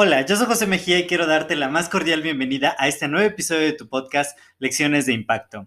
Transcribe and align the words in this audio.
Hola, 0.00 0.24
yo 0.24 0.36
soy 0.36 0.46
José 0.46 0.68
Mejía 0.68 1.00
y 1.00 1.08
quiero 1.08 1.26
darte 1.26 1.56
la 1.56 1.68
más 1.68 1.88
cordial 1.88 2.22
bienvenida 2.22 2.76
a 2.78 2.86
este 2.86 3.08
nuevo 3.08 3.26
episodio 3.26 3.62
de 3.62 3.72
tu 3.72 3.88
podcast 3.88 4.38
Lecciones 4.60 5.06
de 5.06 5.12
Impacto. 5.12 5.66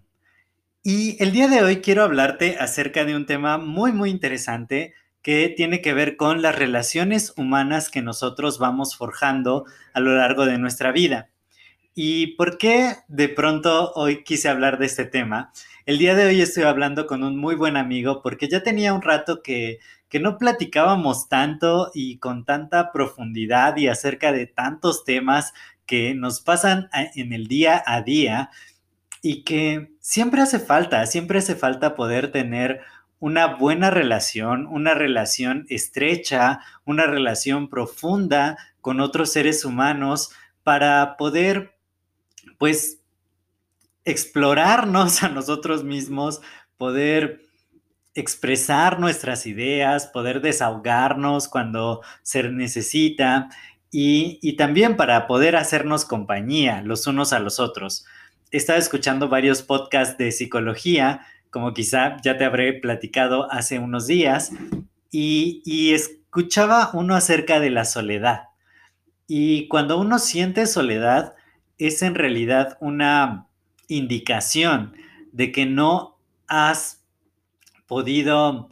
Y 0.83 1.21
el 1.21 1.33
día 1.33 1.49
de 1.49 1.61
hoy 1.61 1.81
quiero 1.81 2.03
hablarte 2.03 2.55
acerca 2.57 3.03
de 3.03 3.13
un 3.13 3.25
tema 3.25 3.57
muy 3.57 3.91
muy 3.91 4.09
interesante 4.09 4.93
que 5.21 5.49
tiene 5.49 5.81
que 5.81 5.93
ver 5.93 6.15
con 6.15 6.41
las 6.41 6.55
relaciones 6.55 7.33
humanas 7.35 7.89
que 7.89 8.01
nosotros 8.01 8.57
vamos 8.57 8.95
forjando 8.95 9.65
a 9.93 9.99
lo 9.99 10.15
largo 10.15 10.45
de 10.45 10.57
nuestra 10.57 10.93
vida. 10.93 11.29
¿Y 11.93 12.35
por 12.37 12.57
qué 12.57 12.95
de 13.09 13.27
pronto 13.27 13.91
hoy 13.95 14.23
quise 14.23 14.47
hablar 14.47 14.79
de 14.79 14.85
este 14.85 15.03
tema? 15.03 15.51
El 15.85 15.97
día 15.97 16.15
de 16.15 16.25
hoy 16.25 16.41
estoy 16.41 16.63
hablando 16.63 17.05
con 17.05 17.23
un 17.23 17.37
muy 17.37 17.55
buen 17.55 17.75
amigo 17.75 18.21
porque 18.21 18.47
ya 18.47 18.63
tenía 18.63 18.93
un 18.93 19.01
rato 19.01 19.43
que 19.43 19.79
que 20.11 20.19
no 20.19 20.37
platicábamos 20.37 21.29
tanto 21.29 21.89
y 21.93 22.17
con 22.17 22.43
tanta 22.43 22.91
profundidad 22.91 23.77
y 23.77 23.87
acerca 23.87 24.33
de 24.33 24.45
tantos 24.45 25.05
temas 25.05 25.53
que 25.85 26.13
nos 26.13 26.41
pasan 26.41 26.89
en 27.15 27.31
el 27.31 27.47
día 27.47 27.81
a 27.87 28.01
día 28.01 28.49
y 29.21 29.43
que 29.43 29.93
siempre 30.01 30.41
hace 30.41 30.59
falta, 30.59 31.05
siempre 31.05 31.39
hace 31.39 31.55
falta 31.55 31.95
poder 31.95 32.29
tener 32.29 32.81
una 33.19 33.55
buena 33.55 33.89
relación, 33.89 34.67
una 34.67 34.93
relación 34.95 35.65
estrecha, 35.69 36.59
una 36.83 37.05
relación 37.05 37.69
profunda 37.69 38.57
con 38.81 38.99
otros 38.99 39.31
seres 39.31 39.63
humanos 39.63 40.31
para 40.63 41.15
poder, 41.15 41.73
pues, 42.57 42.99
explorarnos 44.03 45.23
a 45.23 45.29
nosotros 45.29 45.85
mismos, 45.85 46.41
poder 46.77 47.50
expresar 48.13 48.99
nuestras 48.99 49.45
ideas, 49.45 50.07
poder 50.07 50.41
desahogarnos 50.41 51.47
cuando 51.47 52.01
se 52.23 52.43
necesita 52.43 53.49
y, 53.89 54.55
también 54.57 54.95
para 54.95 55.27
poder 55.27 55.55
hacernos 55.55 56.05
compañía 56.05 56.81
los 56.81 57.07
unos 57.07 57.33
a 57.33 57.39
los 57.39 57.59
otros. 57.59 58.05
He 58.51 58.57
estado 58.57 58.79
escuchando 58.79 59.29
varios 59.29 59.61
podcasts 59.61 60.17
de 60.17 60.31
psicología, 60.31 61.25
como 61.49 61.73
quizá 61.73 62.17
ya 62.21 62.37
te 62.37 62.45
habré 62.45 62.73
platicado 62.73 63.51
hace 63.51 63.79
unos 63.79 64.07
días, 64.07 64.51
y, 65.09 65.61
y 65.65 65.93
escuchaba 65.93 66.91
uno 66.93 67.15
acerca 67.15 67.59
de 67.59 67.69
la 67.69 67.85
soledad. 67.85 68.43
Y 69.27 69.67
cuando 69.67 69.99
uno 69.99 70.19
siente 70.19 70.67
soledad, 70.67 71.35
es 71.77 72.01
en 72.01 72.15
realidad 72.15 72.77
una 72.79 73.47
indicación 73.87 74.93
de 75.31 75.51
que 75.51 75.65
no 75.65 76.17
has 76.47 77.00
podido 77.91 78.69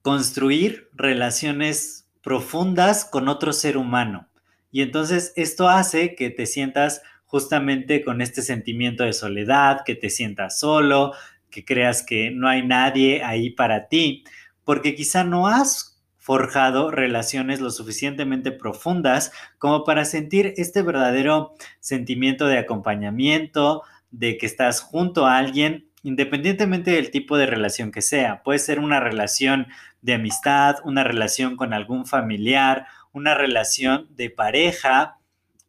construir 0.00 0.88
relaciones 0.94 2.08
profundas 2.22 3.04
con 3.04 3.28
otro 3.28 3.52
ser 3.52 3.76
humano. 3.76 4.30
Y 4.70 4.80
entonces 4.80 5.34
esto 5.36 5.68
hace 5.68 6.14
que 6.14 6.30
te 6.30 6.46
sientas 6.46 7.02
justamente 7.26 8.02
con 8.02 8.22
este 8.22 8.40
sentimiento 8.40 9.04
de 9.04 9.12
soledad, 9.12 9.82
que 9.84 9.94
te 9.94 10.08
sientas 10.08 10.58
solo, 10.58 11.12
que 11.50 11.66
creas 11.66 12.02
que 12.02 12.30
no 12.30 12.48
hay 12.48 12.66
nadie 12.66 13.22
ahí 13.22 13.50
para 13.50 13.88
ti, 13.88 14.24
porque 14.64 14.94
quizá 14.94 15.22
no 15.22 15.48
has 15.48 16.02
forjado 16.16 16.90
relaciones 16.90 17.60
lo 17.60 17.70
suficientemente 17.70 18.52
profundas 18.52 19.32
como 19.58 19.84
para 19.84 20.06
sentir 20.06 20.54
este 20.56 20.80
verdadero 20.80 21.52
sentimiento 21.80 22.46
de 22.46 22.56
acompañamiento, 22.56 23.82
de 24.10 24.38
que 24.38 24.46
estás 24.46 24.80
junto 24.80 25.26
a 25.26 25.36
alguien 25.36 25.91
independientemente 26.02 26.92
del 26.92 27.10
tipo 27.10 27.36
de 27.36 27.46
relación 27.46 27.92
que 27.92 28.02
sea. 28.02 28.42
Puede 28.42 28.58
ser 28.58 28.78
una 28.78 29.00
relación 29.00 29.68
de 30.00 30.14
amistad, 30.14 30.76
una 30.84 31.04
relación 31.04 31.56
con 31.56 31.72
algún 31.72 32.06
familiar, 32.06 32.86
una 33.12 33.34
relación 33.34 34.08
de 34.10 34.30
pareja 34.30 35.18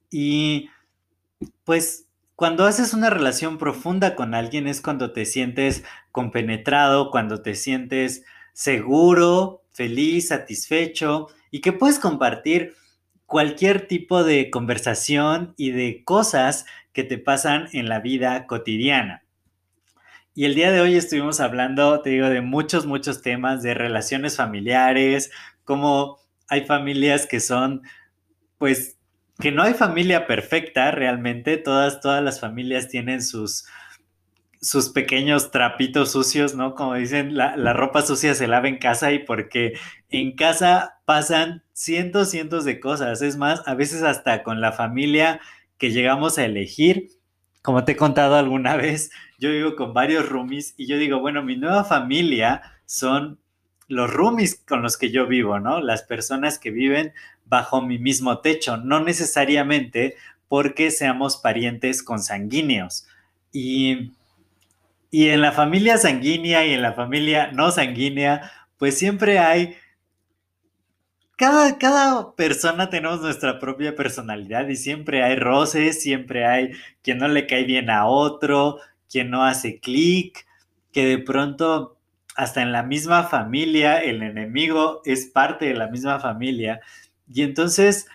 y 0.10 0.70
pues 1.64 2.08
cuando 2.36 2.66
haces 2.66 2.94
una 2.94 3.10
relación 3.10 3.58
profunda 3.58 4.16
con 4.16 4.34
alguien 4.34 4.68
es 4.68 4.82
cuando 4.82 5.12
te 5.14 5.26
sientes 5.26 5.84
compenetrado, 6.12 7.12
cuando 7.12 7.42
te 7.42 7.56
sientes 7.56 8.24
seguro, 8.54 9.64
feliz, 9.72 10.30
satisfecho 10.30 11.28
y 11.52 11.62
que 11.62 11.74
puedes 11.74 12.00
compartir 12.00 12.76
cualquier 13.26 13.88
tipo 13.88 14.24
de 14.24 14.50
conversación 14.50 15.54
y 15.58 15.72
de 15.72 16.04
cosas 16.04 16.66
que 16.92 17.04
te 17.04 17.18
pasan 17.18 17.68
en 17.74 17.90
la 17.90 18.00
vida 18.00 18.46
cotidiana. 18.46 19.23
Y 20.36 20.46
el 20.46 20.56
día 20.56 20.72
de 20.72 20.82
hoy 20.82 20.96
estuvimos 20.96 21.40
hablando, 21.40 22.02
te 22.02 22.10
digo, 22.10 22.28
de 22.28 22.42
muchos, 22.42 22.88
muchos 22.88 23.22
temas, 23.22 23.62
de 23.62 23.76
relaciones 23.76 24.36
familiares, 24.36 25.32
cómo 25.64 26.18
hay 26.50 26.66
familias 26.66 27.28
que 27.28 27.40
son, 27.40 27.84
pues, 28.58 28.98
que 29.40 29.52
no 29.52 29.62
hay 29.62 29.76
familia 29.76 30.26
perfecta 30.26 30.90
realmente, 30.90 31.58
todas, 31.58 32.02
todas 32.02 32.24
las 32.24 32.40
familias 32.40 32.88
tienen 32.88 33.22
sus, 33.22 33.66
sus 34.60 34.90
pequeños 34.90 35.52
trapitos 35.52 36.12
sucios, 36.14 36.56
¿no? 36.56 36.74
Como 36.74 36.96
dicen, 36.96 37.36
la, 37.36 37.56
la, 37.56 37.74
ropa 37.74 38.02
sucia 38.02 38.34
se 38.34 38.48
lava 38.48 38.68
en 38.68 38.80
casa 38.80 39.12
y 39.12 39.20
porque 39.20 39.74
en 40.10 40.36
casa 40.36 41.00
pasan 41.06 41.64
cientos, 41.74 42.32
cientos 42.32 42.66
de 42.66 42.80
cosas. 42.80 43.22
Es 43.22 43.38
más, 43.38 43.62
a 43.68 43.76
veces 43.76 44.02
hasta 44.02 44.42
con 44.42 44.62
la 44.62 44.72
familia 44.72 45.40
que 45.78 45.92
llegamos 45.92 46.40
a 46.40 46.46
elegir, 46.46 47.10
como 47.64 47.86
te 47.86 47.94
he 47.94 47.96
contado 47.96 48.36
alguna 48.36 48.76
vez, 48.78 49.10
yo 49.40 49.50
vivo 49.50 49.76
con 49.76 49.96
varios 49.96 50.30
roomies 50.30 50.76
y 50.78 50.86
yo 50.86 50.98
digo, 50.98 51.20
bueno, 51.20 51.42
mi 51.42 51.56
nueva 51.56 51.84
familia 51.84 52.62
son 52.86 53.40
los 53.88 54.12
roomies 54.12 54.62
con 54.68 54.84
los 54.84 54.98
que 54.98 55.10
yo 55.10 55.26
vivo, 55.26 55.60
¿no? 55.60 55.82
Las 55.82 56.04
personas 56.04 56.60
que 56.60 56.70
viven 56.70 57.14
bajo 57.46 57.82
mi 57.82 57.98
mismo 57.98 58.40
techo, 58.40 58.78
no 58.78 59.00
necesariamente 59.00 60.16
porque 60.48 60.92
seamos 60.92 61.38
parientes 61.38 62.04
consanguíneos. 62.04 63.08
Y, 63.52 64.12
y 65.10 65.30
en 65.30 65.42
la 65.42 65.52
familia 65.52 65.98
sanguínea 65.98 66.66
y 66.66 66.74
en 66.74 66.82
la 66.82 66.94
familia 66.94 67.52
no 67.52 67.72
sanguínea, 67.72 68.52
pues 68.78 68.98
siempre 68.98 69.40
hay 69.40 69.76
cada, 71.38 72.36
persona 72.36 72.90
tenemos 72.90 73.22
nuestra 73.22 73.60
propia 73.60 73.96
personalidad 73.96 74.68
y 74.68 74.76
siempre 74.76 75.24
hay 75.24 75.36
roces, 75.36 76.02
siempre 76.02 76.46
hay 76.46 76.72
quien 77.02 77.18
no 77.18 77.28
le 77.28 77.48
cae 77.48 77.64
bien 77.64 77.90
a 77.90 78.06
otro, 78.06 78.80
quien 79.10 79.30
no 79.30 79.44
hace 79.44 79.80
clic, 79.80 80.46
que 80.92 81.06
de 81.06 81.18
pronto 81.18 81.98
hasta 82.36 82.62
en 82.62 82.72
la 82.72 82.84
misma 82.84 83.24
familia 83.24 83.98
el 83.98 84.24
enemigo 84.24 85.02
es 85.06 85.26
parte 85.28 85.66
de 85.66 85.76
la 85.76 85.88
misma 85.88 86.20
familia. 86.20 86.82
Y 87.32 87.44
entonces, 87.44 88.08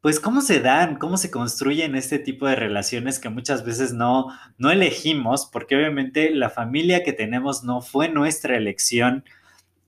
pues, 0.00 0.20
¿cómo 0.20 0.40
se 0.40 0.60
dan? 0.60 0.96
¿Cómo 0.96 1.16
se 1.16 1.30
construyen 1.30 1.94
este 1.94 2.18
tipo 2.18 2.46
de 2.46 2.56
relaciones 2.56 3.18
que 3.18 3.28
muchas 3.28 3.64
veces 3.64 3.92
no, 3.92 4.28
no 4.58 4.70
elegimos? 4.70 5.46
Porque 5.46 5.76
obviamente 5.76 6.30
la 6.30 6.50
familia 6.50 7.04
que 7.04 7.12
tenemos 7.12 7.64
no 7.64 7.82
fue 7.82 8.08
nuestra 8.08 8.56
elección, 8.56 9.24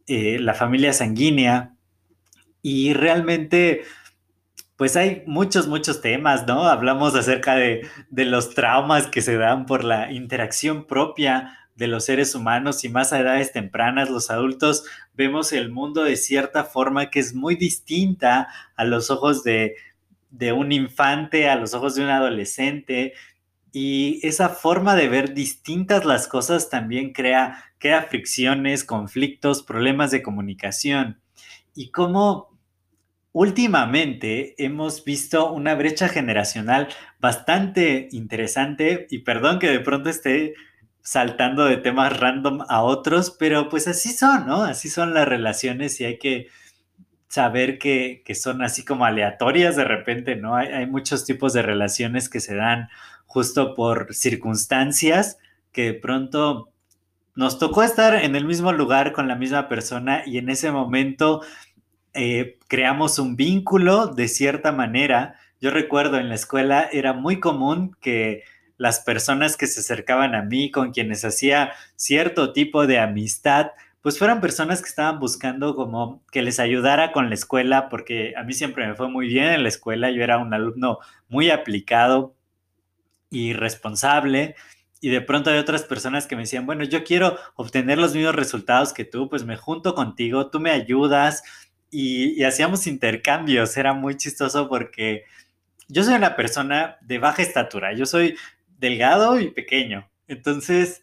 eh, 0.06 0.38
la 0.38 0.55
familia 0.55 0.93
sanguínea, 0.93 1.74
y 2.64 2.94
realmente, 2.94 3.82
pues 4.76 4.96
hay 4.96 5.22
muchos, 5.26 5.69
muchos 5.69 6.00
temas, 6.00 6.46
¿no? 6.46 6.64
Hablamos 6.64 7.14
acerca 7.14 7.56
de, 7.56 7.87
los 8.11 8.55
traumas 8.55 9.06
que 9.06 9.20
se 9.20 9.37
dan 9.37 9.66
por 9.66 9.84
la 9.84 10.11
interacción 10.11 10.87
propia 10.87 11.58
de 11.76 11.88
los 11.88 12.06
seres 12.06 12.34
humanos 12.34 12.82
y 12.82 12.88
más 12.88 13.12
a 13.12 13.20
edades 13.20 13.52
tempranas, 13.52 14.08
los 14.08 14.31
adultos 14.31 14.84
vemos 15.12 15.52
el 15.52 15.70
mundo 15.70 16.05
de 16.05 16.16
cierta 16.16 16.64
forma 16.64 17.11
que 17.11 17.20
es 17.20 17.34
muy 17.34 17.55
distinta 17.55 18.49
a 18.76 18.84
los 18.84 19.11
ojos 19.11 19.44
de, 19.44 19.76
de 20.31 20.52
un 20.52 20.72
infante, 20.72 21.50
a 21.50 21.56
los 21.56 21.75
ojos 21.75 21.96
de 21.96 22.05
un 22.05 22.08
adolescente. 22.08 23.12
Y 23.72 24.20
esa 24.26 24.49
forma 24.49 24.94
de 24.96 25.08
ver 25.08 25.34
distintas 25.34 26.06
las 26.06 26.28
cosas 26.28 26.70
también 26.70 27.12
crea, 27.12 27.62
crea 27.76 28.05
fricciones, 28.05 28.84
conflictos, 28.84 29.62
problemas 29.62 30.12
de 30.12 30.22
comunicación. 30.22 31.20
Y 31.75 31.90
cómo 31.90 32.53
Últimamente 33.34 34.54
hemos 34.64 35.02
visto 35.02 35.52
una 35.52 35.75
brecha 35.75 36.06
generacional 36.06 36.86
bastante 37.19 38.08
interesante 38.12 39.08
y 39.10 39.19
perdón 39.19 39.58
que 39.58 39.69
de 39.70 39.81
pronto 39.81 40.08
esté 40.08 40.54
saltando 41.02 41.64
de 41.64 41.78
temas 41.78 42.16
random 42.16 42.60
a 42.69 42.84
otros, 42.84 43.34
pero 43.36 43.69
pues 43.69 43.88
así 43.88 44.10
son, 44.12 44.46
¿no? 44.46 44.62
Así 44.62 44.88
son 44.88 45.14
las 45.14 45.26
relaciones 45.26 46.00
y 46.00 46.04
hay 46.04 46.19
que 46.20 46.46
saber 47.26 47.81
que, 47.81 48.22
son 48.36 48.62
así 48.62 48.84
como 48.84 49.04
aleatorias 49.04 49.75
de 49.75 49.84
repente, 49.84 50.37
¿no? 50.37 50.54
Hay, 50.54 50.69
hay, 50.69 50.87
muchos 50.87 51.25
tipos 51.25 51.52
de 51.54 51.62
relaciones 51.62 52.28
que 52.28 52.38
se 52.38 52.54
dan 52.54 52.88
justo 53.26 53.75
por 53.75 54.14
circunstancias 54.14 55.38
que 55.72 55.87
de 55.87 55.94
pronto 55.94 56.70
nos 57.34 57.58
tocó 57.58 57.82
estar 57.82 58.14
en 58.14 58.37
el 58.37 58.44
mismo 58.44 58.72
lugar 58.72 59.10
con 59.10 59.26
la 59.26 59.34
misma 59.34 59.69
persona 59.69 60.22
y 60.25 60.38
en 60.38 60.50
ese 60.50 60.70
momento 60.70 61.40
eh, 62.14 62.58
creamos 62.69 63.19
un 63.19 63.37
vínculo 63.37 64.06
de 64.06 64.28
cierta 64.28 64.72
manera. 64.72 65.37
Yo 65.61 65.70
recuerdo 65.70 66.19
en 66.19 66.28
la 66.28 66.34
escuela 66.37 66.88
era 66.93 67.12
muy 67.12 67.40
común 67.40 67.96
que 68.00 68.43
las 68.76 69.00
personas 69.00 69.56
que 69.56 69.66
se 69.66 69.81
acercaban 69.81 70.34
a 70.34 70.43
mí, 70.43 70.70
con 70.70 70.93
quienes 70.93 71.25
hacía 71.25 71.72
cierto 71.96 72.52
tipo 72.52 72.87
de 72.87 72.99
amistad, 72.99 73.72
pues 74.02 74.19
fueran 74.19 74.40
personas 74.40 74.82
que 74.82 74.88
estaban 74.88 75.19
buscando 75.19 75.75
como 75.75 76.22
que 76.31 76.43
les 76.43 76.61
ayudara 76.61 77.12
con 77.12 77.28
la 77.28 77.34
escuela, 77.34 77.88
porque 77.88 78.34
a 78.37 78.43
mí 78.43 78.52
siempre 78.52 78.87
me 78.87 78.94
fue 78.94 79.08
muy 79.08 79.28
bien 79.28 79.46
en 79.46 79.62
la 79.62 79.69
escuela, 79.69 80.11
yo 80.11 80.22
era 80.22 80.38
un 80.38 80.52
alumno 80.52 80.99
muy 81.28 81.50
aplicado 81.50 82.34
y 83.31 83.55
responsable, 83.55 84.56
y 85.00 85.08
de 85.08 85.20
pronto 85.20 85.50
hay 85.50 85.58
otras 85.58 85.84
personas 85.84 86.26
que 86.26 86.37
me 86.37 86.43
decían, 86.43 86.66
bueno, 86.66 86.84
yo 86.84 87.05
quiero 87.05 87.38
obtener 87.56 87.99
los 87.99 88.14
mismos 88.14 88.34
resultados 88.34 88.93
que 88.93 89.05
tú, 89.05 89.28
pues 89.28 89.44
me 89.44 89.56
junto 89.56 89.94
contigo, 89.94 90.50
tú 90.50 90.61
me 90.61 90.70
ayudas, 90.70 91.43
y, 91.94 92.43
hacíamos 92.43 92.87
intercambios. 92.87 93.76
Era 93.76 93.93
muy 93.93 94.17
chistoso 94.17 94.69
porque 94.69 95.25
yo 95.88 96.02
soy 96.02 96.14
una 96.14 96.35
persona 96.35 96.99
de 97.02 97.19
baja 97.19 97.43
estatura, 97.43 97.93
yo 97.94 98.05
soy 98.05 98.37
delgado 98.79 99.38
y 99.38 99.50
pequeño. 99.50 100.08
Entonces, 100.26 101.02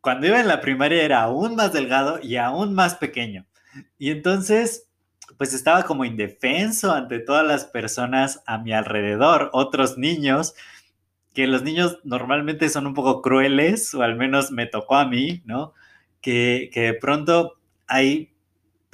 cuando 0.00 0.26
iba 0.26 0.40
en 0.40 0.48
la 0.48 0.60
primaria 0.60 1.02
era 1.04 1.22
aún 1.22 1.54
más 1.54 1.72
delgado 1.72 2.18
y 2.20 2.36
aún 2.36 2.74
más 2.74 2.96
pequeño. 2.96 3.46
Y 3.98 4.10
entonces, 4.10 4.88
pues 5.38 5.54
estaba 5.54 5.84
como 5.84 6.04
indefenso 6.04 6.92
ante 6.92 7.20
todas 7.20 7.46
las 7.46 7.64
personas 7.66 8.42
a 8.46 8.58
mi 8.58 8.72
alrededor, 8.72 9.50
otros 9.52 9.96
niños, 9.96 10.54
que 11.34 11.46
los 11.46 11.62
niños 11.62 12.00
normalmente 12.02 12.68
son 12.68 12.86
un 12.86 12.94
poco 12.94 13.22
crueles, 13.22 13.94
o 13.94 14.02
al 14.02 14.16
menos 14.16 14.50
me 14.50 14.66
tocó 14.66 14.96
a 14.96 15.06
mí, 15.06 15.42
¿no? 15.44 15.74
Que, 16.20 16.70
que 16.72 16.80
de 16.80 16.94
pronto 16.94 17.60
hay 17.86 18.35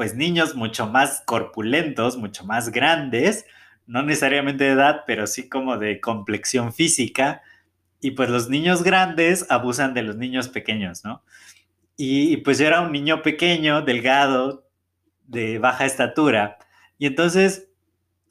pues 0.02 0.16
niños 0.16 0.56
mucho 0.56 0.88
más 0.88 1.22
corpulentos, 1.26 2.16
mucho 2.16 2.44
más 2.44 2.72
grandes, 2.72 3.46
no 3.86 4.02
necesariamente 4.02 4.64
de 4.64 4.72
edad, 4.72 5.04
pero 5.06 5.28
sí 5.28 5.48
como 5.48 5.78
de 5.78 6.00
complexión 6.00 6.72
física, 6.72 7.40
y 8.00 8.10
pues 8.10 8.28
los 8.28 8.48
niños 8.48 8.82
grandes 8.82 9.46
abusan 9.48 9.94
de 9.94 10.02
los 10.02 10.16
niños 10.16 10.48
pequeños, 10.48 11.04
¿no? 11.04 11.22
Y, 11.96 12.38
pues 12.38 12.58
yo 12.58 12.66
era 12.66 12.80
un 12.80 12.90
niño 12.90 13.22
pequeño, 13.22 13.82
delgado, 13.82 14.68
de 15.28 15.60
baja 15.60 15.86
estatura, 15.86 16.58
y 16.98 17.06
entonces 17.06 17.68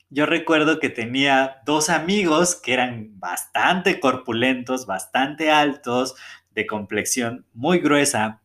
yo 0.09 0.25
recuerdo 0.25 0.77
que 0.77 0.89
tenía 0.89 1.61
dos 1.65 1.89
amigos 1.89 2.55
que 2.55 2.73
eran 2.73 3.17
bastante 3.17 4.01
corpulentos, 4.01 4.85
bastante 4.85 5.51
altos, 5.51 6.15
de 6.53 6.67
complexión 6.67 7.45
muy 7.53 7.79
gruesa, 7.79 8.41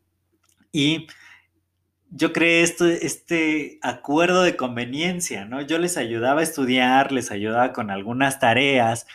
y 0.70 1.08
yo 2.10 2.32
creé 2.32 2.62
este, 2.62 3.06
este 3.06 3.78
acuerdo 3.82 4.42
de 4.42 4.56
conveniencia, 4.56 5.44
¿no? 5.44 5.60
Yo 5.60 5.78
les 5.78 5.96
ayudaba 5.96 6.40
a 6.40 6.44
estudiar, 6.44 7.12
les 7.12 7.30
ayudaba 7.30 7.72
con 7.72 7.90
algunas 7.90 8.38
tareas 8.38 9.06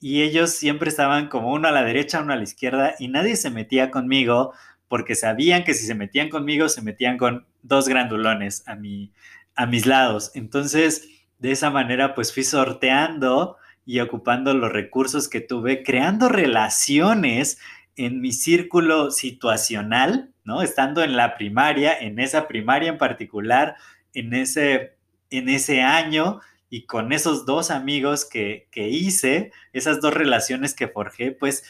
y 0.00 0.22
ellos 0.22 0.50
siempre 0.50 0.88
estaban 0.88 1.28
como 1.28 1.52
uno 1.52 1.68
a 1.68 1.72
la 1.72 1.84
derecha, 1.84 2.20
uno 2.20 2.32
a 2.32 2.36
la 2.36 2.42
izquierda 2.42 2.94
y 2.98 3.08
nadie 3.08 3.36
se 3.36 3.50
metía 3.50 3.90
conmigo 3.90 4.52
porque 4.88 5.14
sabían 5.14 5.64
que 5.64 5.74
si 5.74 5.86
se 5.86 5.94
metían 5.94 6.28
conmigo 6.28 6.68
se 6.68 6.82
metían 6.82 7.18
con 7.18 7.46
dos 7.62 7.88
grandulones 7.88 8.62
a, 8.66 8.74
mi, 8.74 9.12
a 9.54 9.66
mis 9.66 9.86
lados. 9.86 10.32
Entonces, 10.34 11.08
de 11.38 11.52
esa 11.52 11.70
manera, 11.70 12.14
pues 12.14 12.32
fui 12.32 12.44
sorteando 12.44 13.56
y 13.84 14.00
ocupando 14.00 14.54
los 14.54 14.72
recursos 14.72 15.28
que 15.28 15.40
tuve, 15.40 15.82
creando 15.82 16.28
relaciones 16.28 17.58
en 17.96 18.20
mi 18.20 18.32
círculo 18.32 19.10
situacional, 19.10 20.31
¿no? 20.44 20.62
Estando 20.62 21.02
en 21.02 21.16
la 21.16 21.36
primaria, 21.36 21.98
en 21.98 22.18
esa 22.18 22.48
primaria 22.48 22.88
en 22.90 22.98
particular, 22.98 23.76
en 24.14 24.34
ese, 24.34 24.96
en 25.30 25.48
ese 25.48 25.82
año 25.82 26.40
y 26.68 26.86
con 26.86 27.12
esos 27.12 27.46
dos 27.46 27.70
amigos 27.70 28.24
que, 28.24 28.68
que 28.70 28.88
hice, 28.88 29.52
esas 29.72 30.00
dos 30.00 30.14
relaciones 30.14 30.74
que 30.74 30.88
forjé, 30.88 31.32
pues 31.32 31.64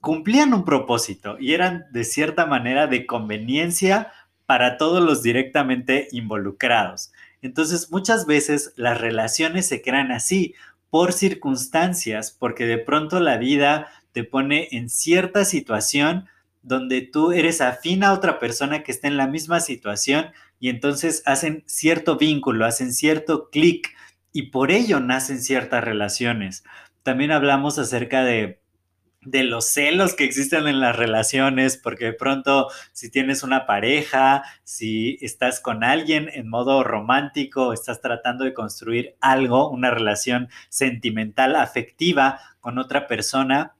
cumplían 0.00 0.52
un 0.52 0.64
propósito 0.64 1.36
y 1.38 1.54
eran 1.54 1.86
de 1.92 2.04
cierta 2.04 2.44
manera 2.44 2.86
de 2.86 3.06
conveniencia 3.06 4.12
para 4.46 4.76
todos 4.76 5.02
los 5.02 5.22
directamente 5.22 6.08
involucrados. 6.12 7.12
Entonces, 7.40 7.90
muchas 7.90 8.26
veces 8.26 8.72
las 8.76 9.00
relaciones 9.00 9.66
se 9.66 9.82
crean 9.82 10.12
así, 10.12 10.54
por 10.90 11.12
circunstancias, 11.12 12.30
porque 12.30 12.66
de 12.66 12.78
pronto 12.78 13.18
la 13.18 13.36
vida 13.36 13.88
te 14.12 14.22
pone 14.22 14.68
en 14.70 14.88
cierta 14.88 15.44
situación 15.44 16.28
donde 16.64 17.02
tú 17.02 17.30
eres 17.30 17.60
afín 17.60 18.02
a 18.02 18.12
otra 18.12 18.40
persona 18.40 18.82
que 18.82 18.90
está 18.90 19.06
en 19.06 19.16
la 19.16 19.28
misma 19.28 19.60
situación 19.60 20.32
y 20.58 20.70
entonces 20.70 21.22
hacen 21.26 21.62
cierto 21.66 22.16
vínculo, 22.16 22.66
hacen 22.66 22.92
cierto 22.92 23.50
clic 23.50 23.94
y 24.32 24.50
por 24.50 24.72
ello 24.72 24.98
nacen 24.98 25.40
ciertas 25.40 25.84
relaciones. 25.84 26.64
También 27.04 27.30
hablamos 27.30 27.78
acerca 27.78 28.24
de 28.24 28.60
de 29.24 29.44
los 29.44 29.66
celos 29.66 30.14
que 30.14 30.24
existen 30.24 30.66
en 30.66 30.80
las 30.80 30.96
relaciones, 30.96 31.76
porque 31.76 32.06
de 32.06 32.12
pronto 32.12 32.68
si 32.92 33.10
tienes 33.10 33.42
una 33.42 33.66
pareja, 33.66 34.42
si 34.64 35.18
estás 35.20 35.60
con 35.60 35.82
alguien 35.82 36.28
en 36.32 36.48
modo 36.48 36.84
romántico, 36.84 37.72
estás 37.72 38.00
tratando 38.00 38.44
de 38.44 38.54
construir 38.54 39.16
algo, 39.20 39.70
una 39.70 39.90
relación 39.90 40.48
sentimental, 40.68 41.56
afectiva 41.56 42.40
con 42.60 42.78
otra 42.78 43.06
persona, 43.06 43.74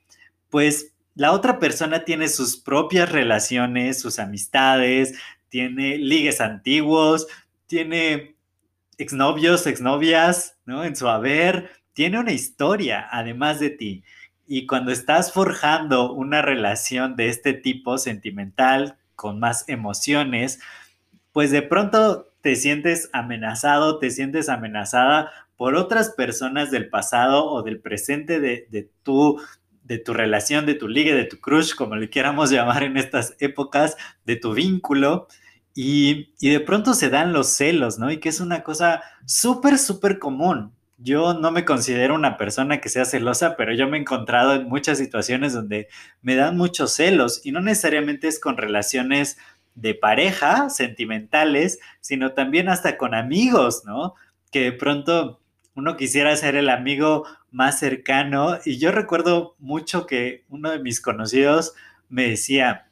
pues 0.48 0.93
la 1.14 1.32
otra 1.32 1.58
persona 1.58 2.04
tiene 2.04 2.28
sus 2.28 2.56
propias 2.56 3.10
relaciones, 3.10 4.00
sus 4.00 4.18
amistades, 4.18 5.18
tiene 5.48 5.96
ligues 5.98 6.40
antiguos, 6.40 7.26
tiene 7.66 8.36
exnovios, 8.98 9.66
exnovias, 9.66 10.56
¿no? 10.66 10.84
En 10.84 10.96
su 10.96 11.08
haber, 11.08 11.70
tiene 11.92 12.18
una 12.18 12.32
historia 12.32 13.06
además 13.10 13.60
de 13.60 13.70
ti. 13.70 14.04
Y 14.46 14.66
cuando 14.66 14.92
estás 14.92 15.32
forjando 15.32 16.12
una 16.12 16.42
relación 16.42 17.16
de 17.16 17.28
este 17.28 17.54
tipo 17.54 17.98
sentimental, 17.98 18.98
con 19.14 19.38
más 19.38 19.68
emociones, 19.68 20.58
pues 21.32 21.50
de 21.50 21.62
pronto 21.62 22.32
te 22.40 22.56
sientes 22.56 23.08
amenazado, 23.12 23.98
te 23.98 24.10
sientes 24.10 24.48
amenazada 24.48 25.30
por 25.56 25.76
otras 25.76 26.10
personas 26.10 26.70
del 26.70 26.88
pasado 26.88 27.46
o 27.46 27.62
del 27.62 27.80
presente 27.80 28.40
de, 28.40 28.66
de 28.70 28.90
tu 29.02 29.40
de 29.84 29.98
tu 29.98 30.12
relación, 30.14 30.66
de 30.66 30.74
tu 30.74 30.88
liga, 30.88 31.14
de 31.14 31.24
tu 31.24 31.38
crush, 31.38 31.74
como 31.74 31.94
le 31.94 32.10
quieramos 32.10 32.50
llamar 32.50 32.82
en 32.82 32.96
estas 32.96 33.36
épocas, 33.38 33.96
de 34.24 34.36
tu 34.36 34.54
vínculo. 34.54 35.28
Y, 35.74 36.32
y 36.40 36.50
de 36.50 36.60
pronto 36.60 36.94
se 36.94 37.10
dan 37.10 37.32
los 37.32 37.48
celos, 37.48 37.98
¿no? 37.98 38.10
Y 38.10 38.18
que 38.18 38.28
es 38.28 38.40
una 38.40 38.62
cosa 38.62 39.02
súper, 39.26 39.78
súper 39.78 40.18
común. 40.18 40.72
Yo 40.98 41.34
no 41.34 41.50
me 41.50 41.64
considero 41.64 42.14
una 42.14 42.36
persona 42.36 42.80
que 42.80 42.88
sea 42.88 43.04
celosa, 43.04 43.56
pero 43.56 43.74
yo 43.74 43.88
me 43.88 43.98
he 43.98 44.00
encontrado 44.00 44.54
en 44.54 44.68
muchas 44.68 44.98
situaciones 44.98 45.52
donde 45.52 45.88
me 46.22 46.36
dan 46.36 46.56
muchos 46.56 46.92
celos 46.92 47.40
y 47.44 47.52
no 47.52 47.60
necesariamente 47.60 48.28
es 48.28 48.40
con 48.40 48.56
relaciones 48.56 49.36
de 49.74 49.94
pareja, 49.94 50.70
sentimentales, 50.70 51.80
sino 52.00 52.32
también 52.32 52.68
hasta 52.68 52.96
con 52.96 53.14
amigos, 53.14 53.82
¿no? 53.84 54.14
Que 54.52 54.60
de 54.62 54.72
pronto 54.72 55.40
uno 55.74 55.96
quisiera 55.96 56.36
ser 56.36 56.54
el 56.54 56.68
amigo 56.68 57.26
más 57.54 57.78
cercano. 57.78 58.58
Y 58.64 58.78
yo 58.78 58.90
recuerdo 58.90 59.54
mucho 59.58 60.06
que 60.06 60.44
uno 60.48 60.70
de 60.70 60.80
mis 60.80 61.00
conocidos 61.00 61.74
me 62.08 62.28
decía, 62.28 62.88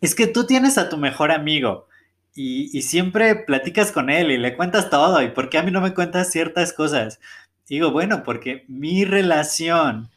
es 0.00 0.14
que 0.14 0.26
tú 0.26 0.46
tienes 0.46 0.78
a 0.78 0.88
tu 0.88 0.98
mejor 0.98 1.32
amigo 1.32 1.88
y, 2.34 2.82
siempre 2.82 3.34
platicas 3.34 3.90
con 3.90 4.10
él 4.10 4.30
y 4.30 4.38
le 4.38 4.56
cuentas 4.56 4.90
todo. 4.90 5.20
¿Y 5.22 5.30
por 5.30 5.48
qué 5.48 5.58
a 5.58 5.62
mí 5.62 5.72
no 5.72 5.80
me 5.80 5.94
cuentas 5.94 6.30
ciertas 6.30 6.72
cosas? 6.72 7.18
digo, 7.68 7.90
bueno, 7.90 8.22
porque 8.22 8.64
mi 8.66 9.04
relación 9.04 10.08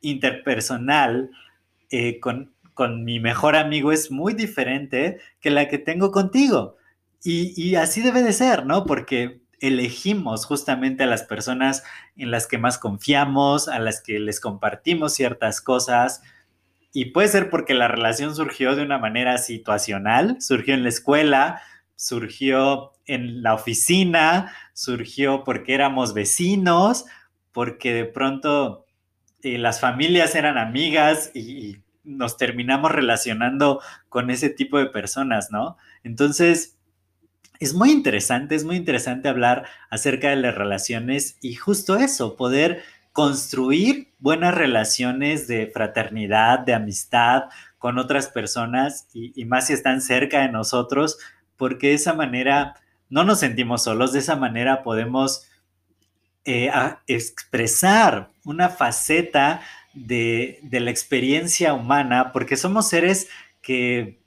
interpersonal 0.00 1.30
eh, 1.90 2.18
con, 2.18 2.54
con 2.72 3.04
mi 3.04 3.20
mejor 3.20 3.56
amigo 3.56 3.92
es 3.92 4.10
muy 4.10 4.32
diferente 4.32 5.18
que 5.40 5.50
la 5.50 5.68
que 5.68 5.76
tengo 5.76 6.12
contigo. 6.12 6.76
Y, 7.22 7.52
y, 7.60 7.74
así 7.74 8.00
debe 8.00 8.22
de 8.22 8.32
ser, 8.32 8.64
¿no? 8.64 8.86
Porque 8.86 9.39
elegimos 9.60 10.46
justamente 10.46 11.04
a 11.04 11.06
las 11.06 11.22
personas 11.22 11.84
en 12.16 12.30
las 12.30 12.46
que 12.46 12.58
más 12.58 12.78
confiamos, 12.78 13.68
a 13.68 13.78
las 13.78 14.00
que 14.00 14.18
les 14.18 14.40
compartimos 14.40 15.14
ciertas 15.14 15.60
cosas. 15.60 16.22
Y 16.92 17.06
puede 17.06 17.28
ser 17.28 17.50
porque 17.50 17.74
la 17.74 17.88
relación 17.88 18.34
surgió 18.34 18.74
de 18.74 18.82
una 18.82 18.98
manera 18.98 19.38
situacional, 19.38 20.36
surgió 20.40 20.74
en 20.74 20.82
la 20.82 20.88
escuela, 20.88 21.62
surgió 21.94 22.92
en 23.06 23.42
la 23.42 23.54
oficina, 23.54 24.52
surgió 24.72 25.44
porque 25.44 25.74
éramos 25.74 26.14
vecinos, 26.14 27.04
porque 27.52 27.92
de 27.92 28.04
pronto 28.06 28.86
eh, 29.42 29.58
las 29.58 29.80
familias 29.80 30.34
eran 30.34 30.58
amigas 30.58 31.30
y, 31.34 31.78
nos 32.02 32.36
terminamos 32.36 32.90
relacionando 32.92 33.80
con 34.08 34.30
ese 34.30 34.50
tipo 34.50 34.78
de 34.78 34.86
personas, 34.86 35.50
¿no? 35.50 35.76
Entonces, 36.02 36.78
es 37.60 37.74
muy 37.74 37.90
interesante, 37.90 38.54
es 38.54 38.64
muy 38.64 38.76
interesante 38.76 39.28
hablar 39.28 39.66
acerca 39.90 40.30
de 40.30 40.36
las 40.36 40.54
relaciones 40.54 41.36
y 41.42 41.54
justo 41.54 41.96
eso, 41.96 42.34
poder 42.34 42.82
construir 43.12 44.08
buenas 44.18 44.54
relaciones 44.54 45.46
de 45.46 45.66
fraternidad, 45.66 46.60
de 46.60 46.74
amistad 46.74 47.44
con 47.78 47.98
otras 47.98 48.28
personas 48.28 49.08
y, 49.12 49.44
más 49.44 49.66
si 49.66 49.74
están 49.74 50.00
cerca 50.00 50.40
de 50.40 50.48
nosotros, 50.48 51.18
porque 51.56 51.88
de 51.88 51.94
esa 51.94 52.14
manera 52.14 52.76
no 53.10 53.24
nos 53.24 53.40
sentimos 53.40 53.84
solos, 53.84 54.12
de 54.12 54.20
esa 54.20 54.36
manera 54.36 54.82
podemos 54.82 55.46
eh, 56.46 56.70
expresar 57.06 58.30
una 58.44 58.70
faceta 58.70 59.60
de, 59.92 60.60
de 60.62 60.80
la 60.80 60.90
experiencia 60.90 61.74
humana, 61.74 62.32
porque 62.32 62.56
somos 62.56 62.88
seres 62.88 63.28
que 63.60 64.19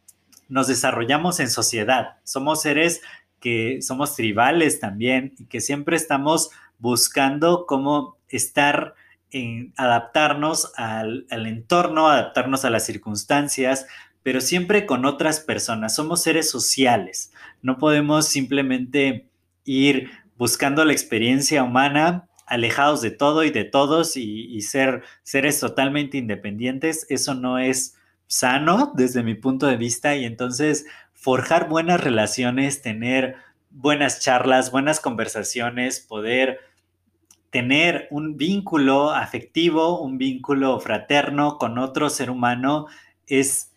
nos 0.54 0.68
desarrollamos 0.68 1.40
en 1.40 1.50
sociedad, 1.50 2.18
somos 2.24 2.62
seres 2.62 3.02
que 3.40 3.82
somos 3.82 4.16
tribales 4.16 4.80
también 4.80 5.34
y 5.40 5.46
que 5.46 5.62
siempre 5.62 5.98
estamos 5.98 6.52
buscando 6.78 7.66
cómo 7.66 8.18
estar 8.30 8.94
en 9.32 9.74
adaptarnos 9.78 10.72
al, 10.78 11.26
entorno, 11.30 12.08
adaptarnos 12.08 12.66
a 12.66 12.70
las 12.70 12.86
circunstancias, 12.86 13.88
pero 14.22 14.42
siempre 14.42 14.86
con 14.86 15.06
otras 15.06 15.40
personas. 15.40 15.96
Somos 15.96 16.22
seres 16.22 16.52
sociales. 16.52 17.34
No 17.64 17.80
podemos 17.80 18.28
simplemente 18.28 19.28
ir 19.66 20.12
buscando 20.38 20.86
la 20.86 20.94
experiencia 20.94 21.64
humana 21.64 22.28
alejados 22.46 23.02
de 23.02 23.10
todo 23.10 23.44
y 23.44 23.50
de 23.50 23.64
todos 23.64 24.16
y, 24.18 24.46
y, 24.56 24.62
ser 24.62 25.02
seres 25.24 25.60
totalmente 25.60 26.18
independientes. 26.18 27.08
Eso 27.10 27.34
no 27.34 27.58
es 27.58 27.96
sano 28.34 28.94
desde 28.96 29.22
mi 29.22 29.36
punto 29.36 29.68
de 29.68 29.78
vista 29.78 30.16
y 30.16 30.26
entonces 30.26 30.88
forjar 31.14 31.70
buenas 31.70 32.02
relaciones, 32.02 32.82
tener 32.82 33.36
buenas 33.70 34.22
charlas, 34.22 34.72
buenas 34.72 35.00
conversaciones, 35.00 36.00
poder 36.00 36.60
tener 37.52 38.08
un 38.10 38.36
vínculo 38.36 39.12
afectivo, 39.12 40.02
un 40.02 40.18
vínculo 40.18 40.80
fraterno 40.80 41.60
con 41.60 41.78
otro 41.78 42.10
ser 42.10 42.32
humano 42.32 42.88
es 43.28 43.72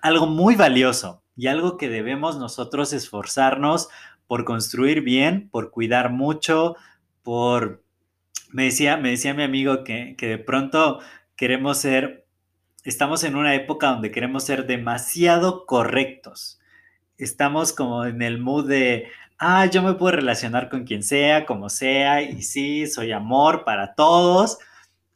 algo 0.00 0.26
muy 0.26 0.56
valioso 0.56 1.22
y 1.36 1.48
algo 1.48 1.76
que 1.76 1.90
debemos 1.90 2.38
nosotros 2.38 2.94
esforzarnos 2.94 3.90
por 4.26 4.46
construir 4.46 5.02
bien, 5.02 5.50
por 5.50 5.70
cuidar 5.70 6.10
mucho, 6.10 6.74
por... 7.22 7.82
Me 8.52 8.64
decía, 8.64 8.96
me 8.96 9.10
decía 9.10 9.34
mi 9.34 9.42
amigo 9.42 9.84
que, 9.84 10.16
que 10.16 10.26
de 10.26 10.38
pronto 10.38 11.00
queremos 11.36 11.78
ser, 11.78 12.19
estamos 12.84 13.24
en 13.24 13.36
una 13.36 13.54
época 13.54 13.88
donde 13.88 14.10
queremos 14.10 14.44
ser 14.44 14.66
demasiado 14.66 15.66
correctos. 15.66 16.60
Estamos 17.18 17.72
como 17.72 18.04
en 18.06 18.22
el 18.22 18.38
mood 18.38 18.68
de, 18.68 19.08
ah, 19.38 19.66
yo 19.66 19.82
me 19.82 19.94
puedo 19.94 20.16
relacionar 20.16 20.70
con 20.70 20.84
quien 20.84 21.02
sea, 21.02 21.46
como 21.46 21.68
sea, 21.68 22.22
y 22.22 22.42
sí, 22.42 22.86
soy 22.86 23.12
amor 23.12 23.64
para 23.64 23.94
todos, 23.94 24.58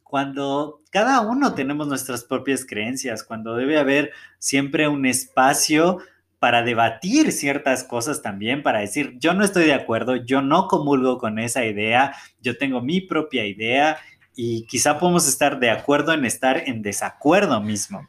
cuando 0.03 0.81
cada 0.91 1.21
uno 1.21 1.55
tenemos 1.55 1.87
nuestras 1.87 2.23
propias 2.23 2.65
creencias, 2.65 3.23
cuando 3.23 3.55
debe 3.55 3.77
haber 3.77 4.11
siempre 4.37 4.87
un 4.87 5.05
espacio 5.05 5.97
para 6.37 6.61
debatir 6.61 7.31
ciertas 7.31 7.83
cosas 7.83 8.21
también, 8.21 8.61
para 8.61 8.79
decir, 8.79 9.15
yo 9.17 9.33
no 9.33 9.43
estoy 9.43 9.65
de 9.65 9.73
acuerdo, 9.73 10.15
yo 10.15 10.41
no 10.41 10.67
comulgo 10.67 11.17
con 11.17 11.39
esa 11.39 11.65
idea, 11.65 12.15
yo 12.39 12.57
tengo 12.57 12.81
mi 12.81 13.01
propia 13.01 13.45
idea 13.45 13.97
y 14.35 14.65
quizá 14.65 14.99
podemos 14.99 15.27
estar 15.27 15.59
de 15.59 15.69
acuerdo 15.69 16.13
en 16.13 16.25
estar 16.25 16.63
en 16.67 16.81
desacuerdo 16.81 17.61
mismo, 17.61 18.07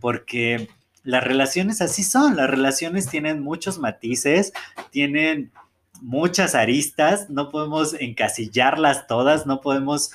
porque 0.00 0.68
las 1.02 1.24
relaciones 1.24 1.80
así 1.80 2.04
son, 2.04 2.36
las 2.36 2.48
relaciones 2.48 3.08
tienen 3.08 3.42
muchos 3.42 3.78
matices, 3.78 4.52
tienen 4.90 5.50
muchas 6.00 6.54
aristas, 6.54 7.30
no 7.30 7.50
podemos 7.50 7.94
encasillarlas 7.94 9.06
todas, 9.06 9.46
no 9.46 9.60
podemos 9.60 10.10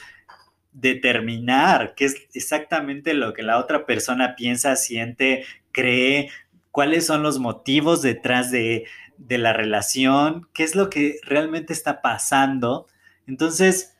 determinar 0.73 1.95
qué 1.95 2.05
es 2.05 2.15
exactamente 2.33 3.13
lo 3.13 3.33
que 3.33 3.41
la 3.41 3.57
otra 3.57 3.85
persona 3.85 4.35
piensa, 4.35 4.75
siente, 4.75 5.43
cree, 5.71 6.29
cuáles 6.71 7.05
son 7.07 7.23
los 7.23 7.39
motivos 7.39 8.03
detrás 8.03 8.51
de, 8.51 8.85
de 9.17 9.37
la 9.39 9.53
relación, 9.53 10.47
qué 10.53 10.63
es 10.63 10.75
lo 10.75 10.89
que 10.89 11.19
realmente 11.23 11.73
está 11.73 12.01
pasando. 12.01 12.87
Entonces, 13.25 13.96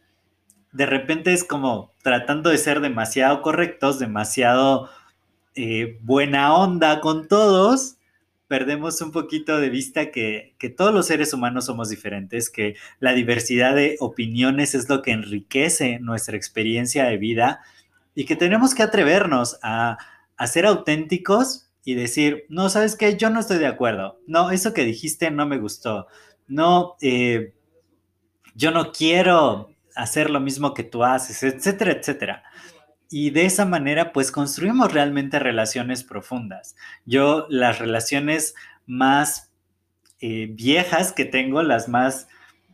de 0.78 0.86
repente 0.86 1.34
es 1.34 1.44
como 1.44 1.92
tratando 2.04 2.52
de 2.52 2.60
ser 2.60 2.82
demasiado 2.82 3.42
correctos, 3.42 3.98
demasiado 3.98 4.88
eh, 5.56 5.98
buena 6.04 6.54
onda 6.56 7.02
con 7.02 7.28
todos, 7.28 7.98
perdemos 8.48 9.02
un 9.02 9.12
poquito 9.12 9.60
de 9.60 9.72
vista 9.72 10.12
que, 10.12 10.56
todos 10.78 10.94
los 10.94 11.08
seres 11.08 11.34
humanos 11.34 11.66
somos 11.66 11.90
diferentes, 11.90 12.52
que 12.52 12.76
la 13.00 13.14
diversidad 13.14 13.74
de 13.74 13.98
opiniones 14.00 14.76
es 14.76 14.88
lo 14.88 15.02
que 15.02 15.14
enriquece 15.14 15.98
nuestra 15.98 16.38
experiencia 16.38 17.06
de 17.06 17.18
vida 17.18 17.62
y 18.14 18.26
que 18.26 18.36
tenemos 18.36 18.76
que 18.76 18.84
atrevernos 18.84 19.58
a, 19.64 19.98
ser 20.46 20.68
auténticos 20.68 21.72
y 21.84 21.96
decir, 21.96 22.46
no, 22.50 22.70
sabes 22.70 22.96
qué, 22.96 23.18
yo 23.18 23.32
no 23.32 23.40
estoy 23.40 23.58
de 23.58 23.66
acuerdo, 23.66 24.20
no, 24.28 24.52
eso 24.52 24.76
que 24.76 24.86
dijiste 24.86 25.32
no 25.32 25.48
me 25.48 25.58
gustó, 25.58 26.06
no, 26.48 26.98
eh, 27.02 27.56
yo 28.54 28.70
no 28.70 28.92
quiero 28.92 29.72
hacer 29.98 30.30
lo 30.30 30.40
mismo 30.40 30.74
que 30.74 30.84
tú 30.84 31.04
haces, 31.04 31.44
etcétera, 31.44 31.92
etcétera 31.92 32.44
y 33.10 33.30
de 33.30 33.46
esa 33.46 33.66
manera 33.66 34.12
pues 34.12 34.32
construimos 34.32 34.94
realmente 34.94 35.40
relaciones 35.40 36.04
profundas. 36.04 36.76
Yo 37.06 37.46
las 37.50 37.80
relaciones 37.80 38.56
más 38.86 39.52
eh, 40.20 40.48
viejas 40.52 41.14
que 41.14 41.26
tengo, 41.26 41.64
las 41.64 41.88
más 41.88 42.28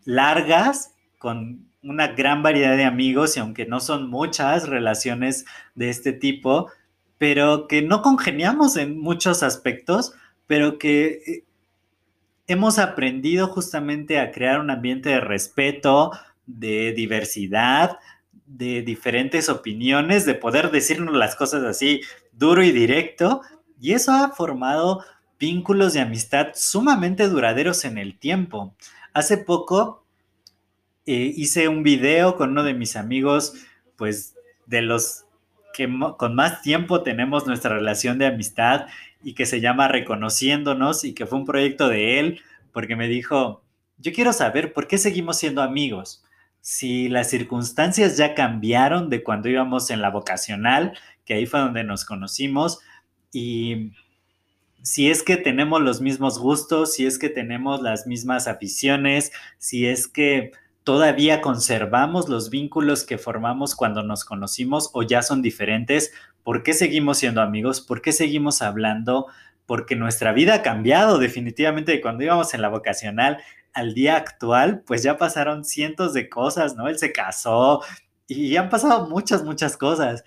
largas, 0.06 0.96
con 1.20 1.68
una 1.82 2.08
gran 2.08 2.44
variedad 2.44 2.78
de 2.78 2.86
amigos 2.86 3.38
y 3.38 3.40
aunque 3.40 3.66
no 3.66 3.80
son 3.80 4.10
muchas 4.10 4.68
relaciones 4.68 5.46
de 5.76 5.90
este 5.90 6.14
tipo, 6.14 6.72
pero 7.18 7.68
que 7.68 7.82
no 7.82 8.02
congeniamos 8.02 8.78
en 8.78 9.00
muchos 9.00 9.44
aspectos, 9.44 10.14
pero 10.48 10.78
que 10.78 11.22
eh, 11.26 11.44
hemos 12.48 12.80
aprendido 12.80 13.48
justamente 13.48 14.20
a 14.20 14.32
crear 14.32 14.60
un 14.60 14.70
ambiente 14.70 15.10
de 15.10 15.20
respeto, 15.20 16.12
de 16.46 16.94
diversidad, 16.94 17.98
de 18.46 18.82
diferentes 18.82 19.50
opiniones, 19.50 20.26
de 20.26 20.36
poder 20.36 20.72
decirnos 20.72 21.16
las 21.16 21.36
cosas 21.36 21.64
así 21.64 22.02
duro 22.32 22.64
y 22.64 22.72
directo, 22.72 23.42
y 23.80 23.94
eso 23.94 24.12
ha 24.12 24.30
formado 24.30 25.04
vínculos 25.40 25.94
de 25.94 26.02
amistad 26.02 26.50
sumamente 26.54 27.28
duraderos 27.28 27.84
en 27.86 27.98
el 27.98 28.18
tiempo. 28.18 28.76
Hace 29.14 29.38
poco 29.38 30.06
eh, 31.06 31.34
hice 31.36 31.68
un 31.68 31.84
video 31.84 32.36
con 32.38 32.52
uno 32.52 32.64
de 32.64 32.74
mis 32.74 32.96
amigos, 32.96 33.54
pues 33.98 34.36
de 34.68 34.82
los 34.82 35.26
que 35.74 35.90
con 36.18 36.36
más 36.36 36.62
tiempo 36.62 37.02
tenemos 37.02 37.48
nuestra 37.48 37.76
relación 37.76 38.20
de 38.20 38.28
amistad 38.28 38.86
y 39.24 39.34
que 39.34 39.46
se 39.46 39.60
llama 39.60 39.88
Reconociéndonos 39.88 41.04
y 41.04 41.14
que 41.14 41.26
fue 41.26 41.40
un 41.40 41.46
proyecto 41.46 41.90
de 41.90 42.20
él, 42.20 42.42
porque 42.72 42.96
me 42.96 43.08
dijo, 43.08 43.64
yo 43.98 44.14
quiero 44.14 44.34
saber 44.34 44.74
por 44.74 44.88
qué 44.88 44.98
seguimos 44.98 45.38
siendo 45.38 45.62
amigos 45.62 46.23
si 46.64 47.10
las 47.10 47.30
circunstancias 47.30 48.16
ya 48.16 48.36
cambiaron 48.36 49.10
de 49.10 49.22
cuando 49.22 49.50
íbamos 49.50 49.90
en 49.90 50.02
la 50.02 50.10
vocacional, 50.10 50.98
que 51.26 51.34
ahí 51.34 51.46
fue 51.46 51.60
donde 51.60 51.84
nos 51.84 52.06
conocimos, 52.06 52.80
y 53.34 53.92
si 54.82 55.12
es 55.12 55.24
que 55.24 55.36
tenemos 55.36 55.82
los 55.82 56.00
mismos 56.00 56.40
gustos, 56.40 56.94
si 56.94 57.06
es 57.06 57.20
que 57.20 57.28
tenemos 57.28 57.82
las 57.82 58.08
mismas 58.08 58.48
aficiones, 58.48 59.34
si 59.58 59.88
es 59.88 60.08
que 60.08 60.52
todavía 60.86 61.42
conservamos 61.42 62.30
los 62.30 62.50
vínculos 62.50 63.04
que 63.04 63.18
formamos 63.18 63.76
cuando 63.76 64.02
nos 64.02 64.24
conocimos 64.24 64.90
o 64.94 65.04
ya 65.04 65.22
son 65.22 65.42
diferentes, 65.42 66.14
¿por 66.44 66.64
qué 66.64 66.72
seguimos 66.72 67.18
siendo 67.18 67.42
amigos? 67.42 67.82
¿Por 67.82 68.02
qué 68.02 68.14
seguimos 68.14 68.62
hablando? 68.62 69.28
Porque 69.66 69.98
nuestra 69.98 70.32
vida 70.32 70.56
ha 70.56 70.62
cambiado 70.62 71.20
definitivamente 71.20 71.92
de 71.92 72.00
cuando 72.00 72.24
íbamos 72.24 72.54
en 72.54 72.62
la 72.62 72.70
vocacional 72.70 73.40
al 73.74 73.94
día 73.94 74.16
actual, 74.16 74.84
pues 74.86 75.04
ya 75.04 75.18
pasaron 75.18 75.66
cientos 75.66 76.14
de 76.14 76.30
cosas, 76.30 76.76
¿no? 76.76 76.88
Él 76.88 76.98
se 76.98 77.12
casó 77.12 77.82
y 78.28 78.56
han 78.56 78.70
pasado 78.70 79.08
muchas, 79.10 79.44
muchas 79.44 79.78
cosas. 79.78 80.24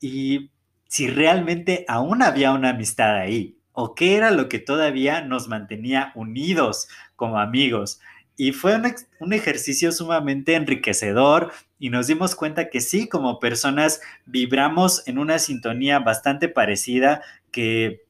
Y 0.00 0.50
si 0.88 1.08
realmente 1.08 1.84
aún 1.88 2.22
había 2.22 2.52
una 2.52 2.70
amistad 2.70 3.16
ahí, 3.16 3.58
o 3.72 3.94
qué 3.94 4.16
era 4.16 4.30
lo 4.32 4.48
que 4.48 4.58
todavía 4.58 5.20
nos 5.20 5.46
mantenía 5.46 6.12
unidos 6.16 6.88
como 7.14 7.38
amigos. 7.38 8.00
Y 8.36 8.52
fue 8.52 8.74
un, 8.74 8.92
un, 9.20 9.32
ejercicio 9.32 9.92
sumamente 9.92 10.54
enriquecedor 10.54 11.52
y 11.78 11.90
nos 11.90 12.06
dimos 12.08 12.34
cuenta 12.34 12.70
que 12.70 12.80
sí, 12.80 13.08
como 13.08 13.38
personas 13.38 14.00
vibramos 14.26 15.06
en 15.06 15.18
una 15.18 15.38
sintonía 15.38 16.00
bastante 16.00 16.48
parecida, 16.48 17.22
que 17.52 18.02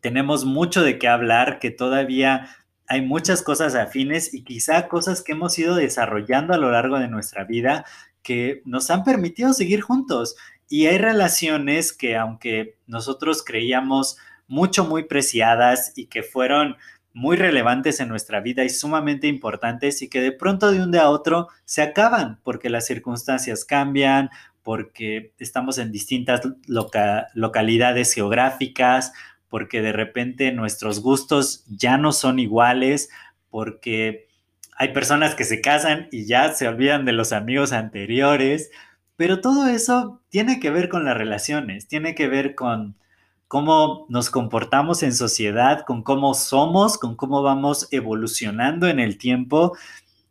tenemos 0.00 0.44
mucho 0.44 0.82
de 0.82 0.98
qué 0.98 1.08
hablar, 1.08 1.58
que 1.60 1.70
todavía 1.70 2.48
hay 2.90 3.02
muchas 3.02 3.42
cosas 3.42 3.76
afines 3.76 4.34
y 4.34 4.42
quizá 4.42 4.88
cosas 4.88 5.22
que 5.22 5.30
hemos 5.30 5.56
ido 5.60 5.76
desarrollando 5.76 6.54
a 6.54 6.58
lo 6.58 6.72
largo 6.72 6.98
de 6.98 7.06
nuestra 7.06 7.44
vida 7.44 7.84
que 8.24 8.62
nos 8.64 8.90
han 8.90 9.04
permitido 9.04 9.52
seguir 9.52 9.80
juntos. 9.80 10.34
Y 10.68 10.86
hay 10.86 10.98
relaciones 10.98 11.92
que 11.92 12.16
aunque 12.16 12.78
nosotros 12.88 13.44
creíamos 13.44 14.16
mucho, 14.48 14.84
muy 14.84 15.04
preciadas 15.04 15.92
y 15.94 16.06
que 16.06 16.24
fueron 16.24 16.78
muy 17.12 17.36
relevantes 17.36 18.00
en 18.00 18.08
nuestra 18.08 18.40
vida 18.40 18.64
y 18.64 18.70
sumamente 18.70 19.28
importantes 19.28 20.02
y 20.02 20.08
que 20.08 20.20
de 20.20 20.32
pronto 20.32 20.72
de 20.72 20.82
un 20.82 20.90
día 20.90 21.02
a 21.02 21.10
otro 21.10 21.46
se 21.64 21.82
acaban 21.82 22.40
porque 22.42 22.70
las 22.70 22.86
circunstancias 22.86 23.64
cambian, 23.64 24.30
porque 24.64 25.32
estamos 25.38 25.78
en 25.78 25.92
distintas 25.92 26.40
localidades 26.66 28.12
geográficas, 28.14 29.12
porque 29.50 29.82
de 29.82 29.92
repente 29.92 30.52
nuestros 30.52 31.02
gustos 31.02 31.64
ya 31.68 31.98
no 31.98 32.12
son 32.12 32.38
iguales, 32.38 33.10
porque 33.50 34.28
hay 34.76 34.94
personas 34.94 35.34
que 35.34 35.44
se 35.44 35.60
casan 35.60 36.08
y 36.10 36.24
ya 36.24 36.54
se 36.54 36.66
olvidan 36.66 37.04
de 37.04 37.12
los 37.12 37.32
amigos 37.32 37.72
anteriores, 37.72 38.70
pero 39.16 39.42
todo 39.42 39.66
eso 39.66 40.22
tiene 40.30 40.60
que 40.60 40.70
ver 40.70 40.88
con 40.88 41.04
las 41.04 41.18
relaciones, 41.18 41.88
tiene 41.88 42.14
que 42.14 42.28
ver 42.28 42.54
con 42.54 42.96
cómo 43.48 44.06
nos 44.08 44.30
comportamos 44.30 45.02
en 45.02 45.12
sociedad, 45.12 45.84
con 45.84 46.02
cómo 46.02 46.32
somos, 46.32 46.96
con 46.96 47.16
cómo 47.16 47.42
vamos 47.42 47.88
evolucionando 47.90 48.86
en 48.88 49.00
el 49.00 49.18
tiempo 49.18 49.76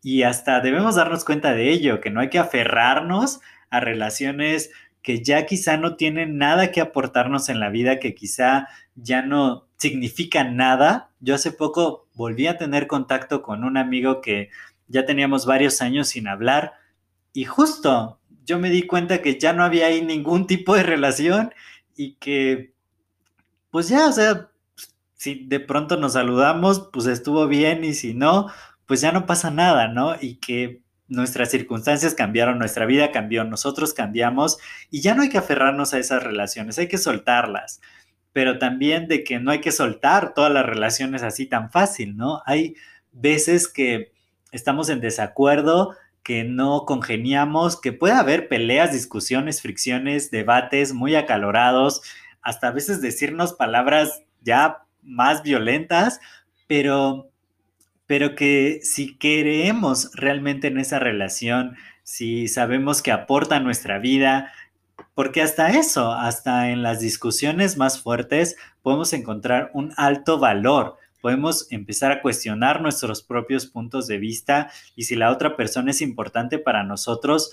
y 0.02 0.24
hasta 0.24 0.62
debemos 0.62 0.96
darnos 0.96 1.26
cuenta 1.26 1.54
de 1.54 1.70
ello, 1.70 2.00
que 2.00 2.10
no 2.10 2.22
hay 2.22 2.30
que 2.30 2.40
aferrarnos 2.40 3.42
a 3.70 3.82
relaciones 3.82 4.72
que 5.10 5.24
ya 5.24 5.48
quizá 5.48 5.76
no 5.76 5.96
tienen 5.96 6.38
nada 6.38 6.72
que 6.72 6.82
aportarnos 6.82 7.50
en 7.50 7.60
la 7.60 7.70
vida, 7.70 7.98
que 7.98 8.14
quizá 8.14 8.68
ya 8.94 9.24
no 9.24 9.68
significan 9.78 10.56
nada. 10.56 11.10
Yo 11.20 11.34
hace 11.34 11.52
poco 11.52 12.08
volví 12.14 12.46
a 12.46 12.60
tener 12.60 12.86
contacto 12.86 13.42
con 13.42 13.64
un 13.64 13.78
amigo 13.78 14.22
que 14.22 14.52
ya 14.88 15.08
teníamos 15.08 15.48
varios 15.48 15.82
años 15.82 16.10
sin 16.10 16.28
hablar 16.28 16.74
y 17.34 17.46
justo 17.46 18.20
yo 18.46 18.60
me 18.60 18.70
di 18.70 18.84
cuenta 18.84 19.24
que 19.24 19.40
ya 19.40 19.52
no 19.52 19.64
había 19.64 19.88
ahí 19.88 20.04
ningún 20.04 20.46
tipo 20.46 20.76
de 20.76 20.84
relación 20.84 21.56
y 21.96 22.14
que 22.18 22.76
pues 23.72 23.90
ya, 23.90 24.10
o 24.10 24.12
sea, 24.12 24.52
si 25.16 25.44
de 25.44 25.60
pronto 25.60 25.98
nos 25.98 26.14
saludamos, 26.14 26.88
pues 26.94 27.08
estuvo 27.08 27.48
bien 27.48 27.84
y 27.84 27.96
si 27.96 28.14
no, 28.14 28.52
pues 28.86 29.02
ya 29.02 29.12
no 29.12 29.26
pasa 29.26 29.50
nada, 29.50 29.88
¿no? 29.88 30.18
Y 30.22 30.36
que 30.36 30.84
nuestras 31.10 31.52
circunstancias 31.52 32.14
cambiaron, 32.14 32.60
nuestra 32.60 32.86
vida 32.86 33.12
cambió, 33.12 33.44
nosotros 33.44 33.94
cambiamos 33.94 34.58
y 34.90 35.02
ya 35.02 35.16
no 35.16 35.24
hay 35.24 35.30
que 35.30 35.40
aferrarnos 35.40 35.94
a 35.94 36.00
esas 36.00 36.24
relaciones, 36.24 36.78
hay 36.80 36.88
que 36.88 36.98
soltarlas, 36.98 37.82
pero 38.32 38.60
también 38.60 39.08
de 39.08 39.24
que 39.24 39.40
no 39.40 39.52
hay 39.52 39.60
que 39.60 39.72
soltar 39.72 40.34
todas 40.34 40.52
las 40.52 40.66
relaciones 40.66 41.24
así 41.24 41.48
tan 41.48 41.72
fácil, 41.72 42.16
¿no? 42.16 42.42
Hay 42.46 42.76
veces 43.12 43.68
que 43.68 44.14
estamos 44.52 44.90
en 44.90 45.02
desacuerdo, 45.02 45.96
que 46.24 46.44
no 46.44 46.86
congeniamos, 46.86 47.80
que 47.80 47.92
puede 47.92 48.14
haber 48.14 48.48
peleas, 48.48 48.94
discusiones, 48.94 49.62
fricciones, 49.62 50.30
debates 50.30 50.94
muy 50.94 51.16
acalorados, 51.16 52.02
hasta 52.42 52.68
a 52.68 52.72
veces 52.72 53.02
decirnos 53.02 53.54
palabras 53.54 54.24
ya 54.42 54.84
más 55.02 55.42
violentas, 55.42 56.20
pero 56.68 57.29
pero 58.10 58.34
que 58.34 58.80
si 58.82 59.20
queremos 59.20 60.10
realmente 60.16 60.66
en 60.66 60.80
esa 60.80 60.98
relación, 60.98 61.76
si 62.02 62.48
sabemos 62.48 63.04
que 63.04 63.12
aporta 63.12 63.60
nuestra 63.60 64.00
vida, 64.00 64.52
porque 65.14 65.44
hasta 65.44 65.78
eso, 65.78 66.12
hasta 66.12 66.72
en 66.72 66.82
las 66.82 67.02
discusiones 67.02 67.78
más 67.78 68.02
fuertes, 68.02 68.56
podemos 68.82 69.14
encontrar 69.14 69.70
un 69.76 69.94
alto 69.96 70.40
valor, 70.40 70.98
podemos 71.22 71.72
empezar 71.72 72.12
a 72.12 72.24
cuestionar 72.24 72.82
nuestros 72.82 73.22
propios 73.22 73.68
puntos 73.68 74.08
de 74.08 74.18
vista 74.18 74.72
y 74.96 75.04
si 75.04 75.16
la 75.16 75.30
otra 75.30 75.56
persona 75.56 75.92
es 75.92 76.02
importante 76.02 76.58
para 76.58 76.82
nosotros, 76.82 77.52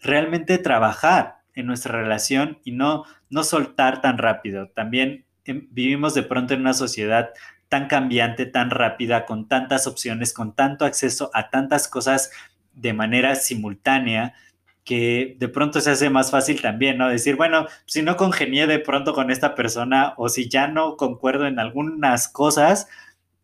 realmente 0.00 0.58
trabajar 0.58 1.36
en 1.54 1.66
nuestra 1.66 1.92
relación 1.92 2.58
y 2.64 2.72
no, 2.72 3.04
no 3.30 3.44
soltar 3.44 4.00
tan 4.00 4.18
rápido. 4.18 4.66
También 4.66 5.26
em, 5.44 5.68
vivimos 5.70 6.14
de 6.14 6.24
pronto 6.24 6.54
en 6.54 6.62
una 6.62 6.74
sociedad 6.74 7.30
tan 7.72 7.88
cambiante, 7.88 8.44
tan 8.44 8.68
rápida, 8.68 9.24
con 9.24 9.48
tantas 9.48 9.86
opciones, 9.86 10.34
con 10.34 10.54
tanto 10.54 10.84
acceso 10.84 11.30
a 11.32 11.48
tantas 11.48 11.88
cosas 11.88 12.30
de 12.74 12.92
manera 12.92 13.34
simultánea, 13.34 14.34
que 14.84 15.36
de 15.38 15.48
pronto 15.48 15.80
se 15.80 15.92
hace 15.92 16.10
más 16.10 16.30
fácil 16.30 16.60
también, 16.60 16.98
¿no? 16.98 17.08
Decir, 17.08 17.34
bueno, 17.36 17.66
si 17.86 18.02
no 18.02 18.18
congenié 18.18 18.66
de 18.66 18.78
pronto 18.78 19.14
con 19.14 19.30
esta 19.30 19.54
persona 19.54 20.12
o 20.18 20.28
si 20.28 20.50
ya 20.50 20.68
no 20.68 20.98
concuerdo 20.98 21.46
en 21.46 21.58
algunas 21.58 22.28
cosas, 22.28 22.88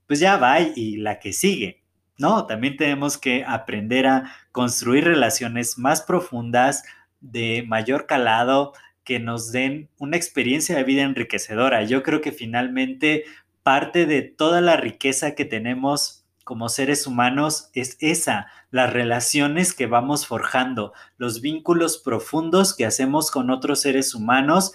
pues 0.07 0.21
ya 0.21 0.37
va 0.37 0.61
y 0.61 0.99
la 0.99 1.21
que 1.21 1.33
sigue, 1.33 1.83
¿no? 2.19 2.45
También 2.45 2.77
tenemos 2.77 3.17
que 3.17 3.47
aprender 3.47 4.07
a 4.07 4.31
construir 4.53 5.05
relaciones 5.05 5.79
más 5.79 6.03
profundas, 6.03 6.85
de 7.21 7.65
mayor 7.67 8.05
calado, 8.05 8.75
que 9.05 9.21
nos 9.21 9.53
den 9.53 9.89
una 9.97 10.19
experiencia 10.19 10.77
de 10.77 10.85
vida 10.85 11.01
enriquecedora. 11.01 11.83
Yo 11.85 12.03
creo 12.03 12.21
que 12.21 12.31
finalmente 12.31 13.25
parte 13.69 14.07
de 14.07 14.23
toda 14.23 14.63
la 14.63 14.79
riqueza 14.79 15.35
que 15.35 15.45
tenemos 15.45 16.25
como 16.43 16.71
seres 16.71 17.07
humanos 17.07 17.69
es 17.75 17.99
esa, 18.01 18.47
las 18.71 18.91
relaciones 18.91 19.75
que 19.75 19.85
vamos 19.85 20.27
forjando, 20.27 20.95
los 21.19 21.43
vínculos 21.43 21.99
profundos 21.99 22.75
que 22.75 22.87
hacemos 22.87 23.31
con 23.31 23.51
otros 23.51 23.83
seres 23.83 24.15
humanos 24.15 24.73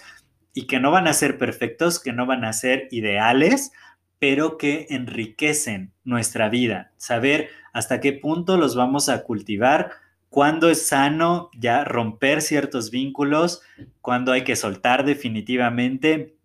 y 0.52 0.68
que 0.68 0.78
no 0.78 0.92
van 0.92 1.08
a 1.08 1.12
ser 1.12 1.38
perfectos, 1.38 1.98
que 1.98 2.12
no 2.12 2.24
van 2.26 2.44
a 2.44 2.52
ser 2.52 2.86
ideales, 2.92 3.72
pero 4.20 4.58
que 4.58 4.86
enriquecen 4.90 5.92
nuestra 6.04 6.48
vida. 6.48 6.92
Saber 6.96 7.48
hasta 7.72 7.98
qué 7.98 8.12
punto 8.12 8.58
los 8.58 8.76
vamos 8.76 9.08
a 9.08 9.24
cultivar, 9.24 9.90
cuándo 10.28 10.70
es 10.70 10.86
sano 10.86 11.50
ya 11.58 11.82
romper 11.82 12.42
ciertos 12.42 12.92
vínculos, 12.92 13.60
cuándo 14.00 14.30
hay 14.30 14.44
que 14.44 14.54
soltar 14.54 15.04
definitivamente 15.04 16.36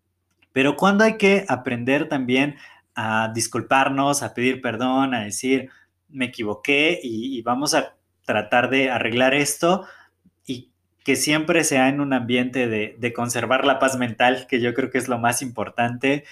pero 0.53 0.75
cuando 0.75 1.03
hay 1.03 1.17
que 1.17 1.45
aprender 1.47 2.09
también 2.09 2.55
a 2.95 3.31
disculparnos, 3.33 4.23
a 4.23 4.33
pedir 4.33 4.61
perdón, 4.61 5.13
a 5.13 5.23
decir, 5.23 5.69
me 6.09 6.25
equivoqué 6.25 6.99
y, 7.01 7.41
vamos 7.43 7.73
a 7.73 7.95
tratar 8.25 8.69
de 8.69 8.89
arreglar 8.89 9.33
esto 9.33 9.85
y 10.45 10.71
que 11.03 11.15
siempre 11.15 11.63
sea 11.63 11.89
en 11.89 12.01
un 12.01 12.13
ambiente 12.13 12.67
de, 12.67 13.13
conservar 13.13 13.65
la 13.65 13.79
paz 13.79 13.97
mental, 13.97 14.47
que 14.49 14.59
yo 14.59 14.73
creo 14.73 14.89
que 14.89 14.97
es 14.97 15.07
lo 15.07 15.19
más 15.19 15.41
importante, 15.41 16.25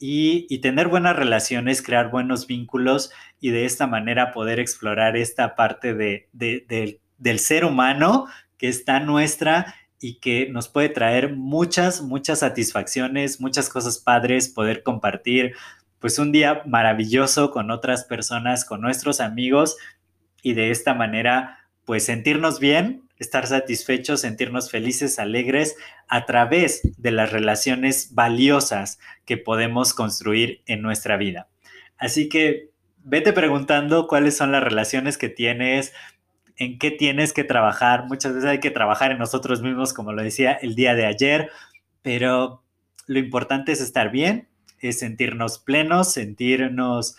y, 0.00 0.58
tener 0.60 0.88
buenas 0.88 1.16
relaciones, 1.16 1.82
crear 1.82 2.10
buenos 2.10 2.46
vínculos 2.46 3.10
y 3.40 3.50
de 3.50 3.64
esta 3.64 3.86
manera 3.86 4.32
poder 4.32 4.60
explorar 4.60 5.16
esta 5.16 5.54
parte 5.54 5.94
de, 5.94 6.28
del 6.32 7.38
ser 7.38 7.64
humano 7.64 8.26
que 8.56 8.68
está 8.68 9.00
nuestra 9.00 9.74
y 10.00 10.20
que 10.20 10.48
nos 10.48 10.68
puede 10.68 10.88
traer 10.88 11.34
muchas, 11.34 12.02
muchas 12.02 12.40
satisfacciones, 12.40 13.40
muchas 13.40 13.68
cosas 13.68 13.98
padres, 13.98 14.48
poder 14.48 14.82
compartir 14.82 15.54
pues 15.98 16.18
un 16.18 16.30
día 16.30 16.62
maravilloso 16.66 17.50
con 17.50 17.70
otras 17.70 18.04
personas, 18.04 18.64
con 18.64 18.80
nuestros 18.80 19.20
amigos 19.20 19.76
y 20.42 20.54
de 20.54 20.70
esta 20.70 20.94
manera 20.94 21.58
pues 21.84 22.04
sentirnos 22.04 22.60
bien, 22.60 23.08
estar 23.18 23.46
satisfechos, 23.46 24.20
sentirnos 24.20 24.70
felices, 24.70 25.18
alegres 25.18 25.76
a 26.06 26.26
través 26.26 26.82
de 26.98 27.10
las 27.10 27.32
relaciones 27.32 28.14
valiosas 28.14 28.98
que 29.24 29.38
podemos 29.38 29.94
construir 29.94 30.62
en 30.66 30.82
nuestra 30.82 31.16
vida. 31.16 31.48
Así 31.96 32.28
que 32.28 32.70
vete 33.02 33.32
preguntando 33.32 34.06
cuáles 34.06 34.36
son 34.36 34.52
las 34.52 34.62
relaciones 34.62 35.18
que 35.18 35.28
tienes, 35.28 35.92
en 36.58 36.78
qué 36.78 36.90
tienes 36.90 37.32
que 37.32 37.44
trabajar. 37.44 38.06
Muchas 38.06 38.34
veces 38.34 38.50
hay 38.50 38.60
que 38.60 38.70
trabajar 38.70 39.12
en 39.12 39.18
nosotros 39.18 39.62
mismos, 39.62 39.94
como 39.94 40.12
lo 40.12 40.22
decía 40.22 40.52
el 40.52 40.74
día 40.74 40.94
de 40.94 41.06
ayer, 41.06 41.50
pero 42.02 42.62
lo 43.06 43.18
importante 43.18 43.72
es 43.72 43.80
estar 43.80 44.10
bien, 44.10 44.48
es 44.80 44.98
sentirnos 44.98 45.58
plenos, 45.58 46.12
sentirnos 46.12 47.16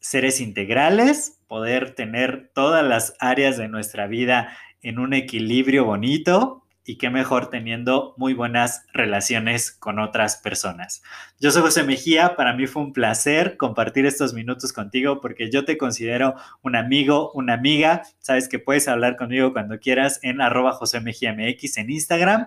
seres 0.00 0.40
integrales, 0.40 1.38
poder 1.46 1.94
tener 1.94 2.50
todas 2.52 2.84
las 2.84 3.14
áreas 3.20 3.56
de 3.56 3.68
nuestra 3.68 4.06
vida 4.06 4.56
en 4.82 4.98
un 4.98 5.14
equilibrio 5.14 5.84
bonito 5.84 6.63
y 6.84 6.96
qué 6.96 7.08
mejor 7.10 7.48
teniendo 7.48 8.14
muy 8.18 8.34
buenas 8.34 8.84
relaciones 8.92 9.70
con 9.70 9.98
otras 9.98 10.36
personas. 10.36 11.02
Yo 11.40 11.50
soy 11.50 11.62
José 11.62 11.82
Mejía, 11.82 12.36
para 12.36 12.54
mí 12.54 12.66
fue 12.66 12.82
un 12.82 12.92
placer 12.92 13.56
compartir 13.56 14.04
estos 14.06 14.34
minutos 14.34 14.72
contigo 14.72 15.20
porque 15.20 15.50
yo 15.50 15.64
te 15.64 15.78
considero 15.78 16.34
un 16.62 16.76
amigo, 16.76 17.32
una 17.32 17.54
amiga. 17.54 18.02
Sabes 18.18 18.48
que 18.48 18.58
puedes 18.58 18.86
hablar 18.88 19.16
conmigo 19.16 19.52
cuando 19.52 19.80
quieras 19.80 20.20
en 20.22 20.40
arroba 20.40 20.72
José 20.72 21.00
Mejía 21.00 21.34
MX 21.34 21.78
en 21.78 21.90
Instagram 21.90 22.46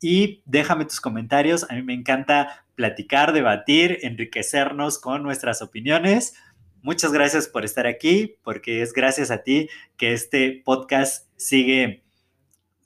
y 0.00 0.42
déjame 0.44 0.84
tus 0.84 1.00
comentarios. 1.00 1.66
A 1.70 1.74
mí 1.74 1.82
me 1.82 1.94
encanta 1.94 2.64
platicar, 2.74 3.32
debatir, 3.32 3.98
enriquecernos 4.02 4.98
con 4.98 5.22
nuestras 5.22 5.62
opiniones. 5.62 6.34
Muchas 6.82 7.12
gracias 7.12 7.46
por 7.46 7.66
estar 7.66 7.86
aquí, 7.86 8.36
porque 8.42 8.80
es 8.80 8.94
gracias 8.94 9.30
a 9.30 9.42
ti 9.42 9.68
que 9.98 10.14
este 10.14 10.62
podcast 10.64 11.28
sigue 11.36 12.02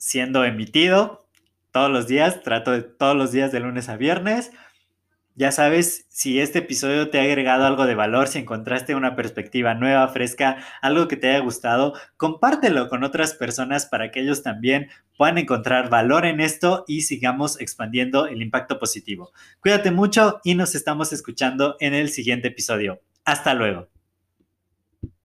siendo 0.05 0.45
emitido 0.45 1.25
todos 1.71 1.89
los 1.89 2.05
días, 2.05 2.43
trato 2.43 2.71
de 2.71 2.83
todos 2.83 3.17
los 3.17 3.31
días 3.31 3.51
de 3.51 3.59
lunes 3.59 3.89
a 3.89 3.97
viernes. 3.97 4.51
Ya 5.33 5.51
sabes, 5.51 6.05
si 6.09 6.39
este 6.39 6.59
episodio 6.59 7.09
te 7.09 7.19
ha 7.19 7.23
agregado 7.23 7.65
algo 7.65 7.87
de 7.87 7.95
valor, 7.95 8.27
si 8.27 8.37
encontraste 8.37 8.93
una 8.93 9.15
perspectiva 9.15 9.73
nueva, 9.73 10.07
fresca, 10.09 10.57
algo 10.83 11.07
que 11.07 11.17
te 11.17 11.29
haya 11.31 11.39
gustado, 11.39 11.93
compártelo 12.17 12.87
con 12.87 13.03
otras 13.03 13.33
personas 13.33 13.87
para 13.87 14.11
que 14.11 14.21
ellos 14.21 14.43
también 14.43 14.89
puedan 15.17 15.39
encontrar 15.39 15.89
valor 15.89 16.27
en 16.27 16.39
esto 16.39 16.85
y 16.87 17.01
sigamos 17.01 17.59
expandiendo 17.59 18.27
el 18.27 18.43
impacto 18.43 18.77
positivo. 18.77 19.31
Cuídate 19.59 19.89
mucho 19.89 20.39
y 20.43 20.53
nos 20.53 20.75
estamos 20.75 21.13
escuchando 21.13 21.77
en 21.79 21.95
el 21.95 22.09
siguiente 22.09 22.49
episodio. 22.49 23.01
Hasta 23.25 23.55
luego. 23.55 23.94